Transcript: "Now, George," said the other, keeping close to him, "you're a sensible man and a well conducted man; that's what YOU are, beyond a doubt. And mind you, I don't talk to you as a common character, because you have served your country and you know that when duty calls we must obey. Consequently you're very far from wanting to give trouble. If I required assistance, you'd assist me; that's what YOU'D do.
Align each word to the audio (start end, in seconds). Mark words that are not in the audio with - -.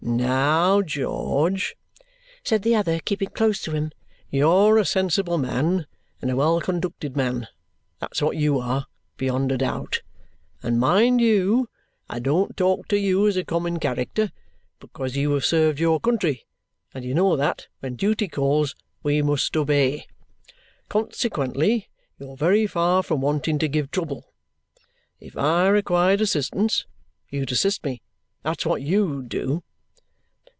"Now, 0.03 0.81
George," 0.81 1.75
said 2.43 2.63
the 2.63 2.73
other, 2.73 2.99
keeping 3.05 3.29
close 3.29 3.61
to 3.61 3.71
him, 3.73 3.91
"you're 4.31 4.79
a 4.79 4.83
sensible 4.85 5.37
man 5.37 5.85
and 6.23 6.31
a 6.31 6.35
well 6.35 6.59
conducted 6.59 7.15
man; 7.15 7.47
that's 7.99 8.19
what 8.21 8.35
YOU 8.35 8.57
are, 8.59 8.87
beyond 9.17 9.51
a 9.51 9.59
doubt. 9.59 10.01
And 10.63 10.79
mind 10.79 11.21
you, 11.21 11.69
I 12.09 12.17
don't 12.17 12.57
talk 12.57 12.87
to 12.87 12.97
you 12.97 13.27
as 13.27 13.37
a 13.37 13.45
common 13.45 13.77
character, 13.79 14.31
because 14.79 15.15
you 15.15 15.31
have 15.33 15.45
served 15.45 15.79
your 15.79 15.99
country 15.99 16.47
and 16.95 17.05
you 17.05 17.13
know 17.13 17.35
that 17.37 17.67
when 17.79 17.95
duty 17.95 18.27
calls 18.27 18.73
we 19.03 19.21
must 19.21 19.55
obey. 19.55 20.07
Consequently 20.89 21.89
you're 22.17 22.35
very 22.37 22.65
far 22.65 23.03
from 23.03 23.21
wanting 23.21 23.59
to 23.59 23.67
give 23.67 23.91
trouble. 23.91 24.33
If 25.19 25.37
I 25.37 25.67
required 25.67 26.21
assistance, 26.21 26.87
you'd 27.29 27.51
assist 27.51 27.83
me; 27.83 28.01
that's 28.41 28.65
what 28.65 28.81
YOU'D 28.81 29.29
do. 29.29 29.63